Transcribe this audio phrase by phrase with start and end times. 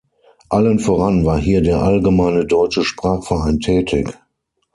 [0.49, 4.11] Allen voran war hier der Allgemeine Deutsche Sprachverein tätig.